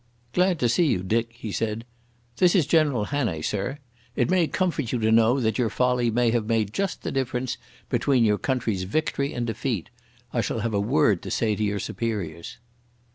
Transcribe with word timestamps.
"Glad 0.33 0.57
to 0.61 0.67
see 0.67 0.87
you, 0.87 1.03
Dick," 1.03 1.29
he 1.31 1.51
said. 1.51 1.85
"This 2.37 2.55
is 2.55 2.65
General 2.65 3.05
Hannay, 3.05 3.43
sir. 3.43 3.77
It 4.15 4.31
may 4.31 4.47
comfort 4.47 4.91
you 4.91 4.97
to 4.97 5.11
know 5.11 5.39
that 5.39 5.59
your 5.59 5.69
folly 5.69 6.09
may 6.09 6.31
have 6.31 6.47
made 6.47 6.73
just 6.73 7.03
the 7.03 7.11
difference 7.11 7.57
between 7.87 8.25
your 8.25 8.39
country's 8.39 8.81
victory 8.85 9.31
and 9.31 9.45
defeat. 9.45 9.91
I 10.33 10.41
shall 10.41 10.61
have 10.61 10.73
a 10.73 10.79
word 10.79 11.21
to 11.21 11.29
say 11.29 11.55
to 11.55 11.63
your 11.63 11.77
superiors." 11.79 12.57